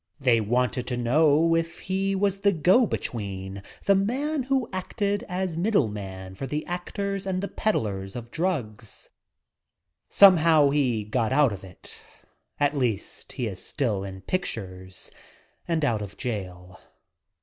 [0.19, 5.55] They wanted to know if he was the go between— the man who acted as
[5.55, 7.63] middleman for the actors and the ped DOPE!
[7.75, 9.09] 15 dlars of drugs.
[10.09, 12.01] Somehow he got out of it.
[12.59, 15.11] At least, he is still in pictures
[15.67, 16.79] and out of jail.